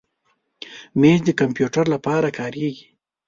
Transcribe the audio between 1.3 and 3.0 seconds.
کمپیوټر لپاره کارېږي.